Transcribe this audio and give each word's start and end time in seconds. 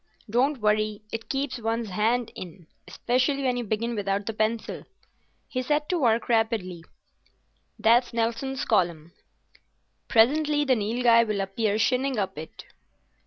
"Don't 0.27 0.61
worry; 0.61 1.03
it 1.11 1.29
keeps 1.29 1.59
one's 1.59 1.89
hand 1.89 2.31
in—specially 2.33 3.43
when 3.43 3.55
you 3.55 3.63
begin 3.63 3.93
without 3.93 4.25
the 4.25 4.33
pencil." 4.33 4.83
He 5.47 5.61
set 5.61 5.89
to 5.89 5.99
work 5.99 6.27
rapidly. 6.27 6.83
"That's 7.77 8.11
Nelson's 8.11 8.65
Column. 8.65 9.13
Presently 10.07 10.65
the 10.65 10.73
Nilghai 10.75 11.25
will 11.27 11.39
appear 11.39 11.77
shinning 11.77 12.17
up 12.17 12.35
it." 12.39 12.65